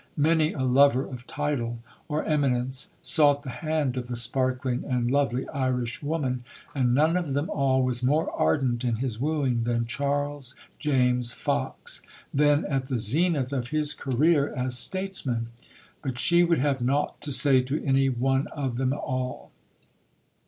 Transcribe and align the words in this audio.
Many 0.17 0.51
a 0.53 0.63
lover 0.63 1.05
of 1.05 1.27
title 1.27 1.77
or 2.07 2.23
eminence 2.25 2.91
sought 3.03 3.43
the 3.43 3.51
hand 3.61 3.95
of 3.97 4.07
the 4.07 4.17
sparkling 4.17 4.83
and 4.83 5.11
lovely 5.11 5.47
Irishwoman, 5.49 6.43
and 6.73 6.95
none 6.95 7.15
of 7.15 7.35
them 7.35 7.51
all 7.51 7.83
was 7.83 8.01
more 8.01 8.31
ardent 8.31 8.83
in 8.83 8.95
his 8.95 9.19
wooing 9.21 9.63
than 9.63 9.85
Charles 9.85 10.55
James 10.79 11.33
Fox, 11.33 12.01
then 12.33 12.65
at 12.65 12.87
the 12.87 12.97
zenith 12.97 13.53
of 13.53 13.67
his 13.67 13.93
career 13.93 14.51
as 14.51 14.75
statesman; 14.75 15.49
but 16.01 16.17
she 16.17 16.43
would 16.43 16.57
have 16.57 16.81
naught 16.81 17.21
to 17.21 17.31
say 17.31 17.61
to 17.61 17.83
any 17.85 18.09
one 18.09 18.47
of 18.47 18.77
them 18.77 18.93
all. 18.93 19.51